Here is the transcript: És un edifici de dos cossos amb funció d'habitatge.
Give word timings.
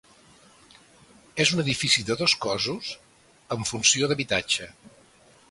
És 1.45 1.51
un 1.57 1.61
edifici 1.63 2.05
de 2.07 2.17
dos 2.23 2.35
cossos 2.47 2.91
amb 3.59 3.71
funció 3.75 4.11
d'habitatge. 4.13 4.73